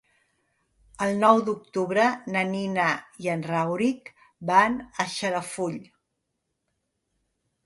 El 1.07 1.11
nou 1.23 1.41
d'octubre 1.49 2.05
na 2.35 2.43
Nina 2.53 2.87
i 3.27 3.31
en 3.35 3.45
Rauric 3.51 4.11
van 4.53 4.81
a 5.05 5.09
Xarafull. 5.19 5.79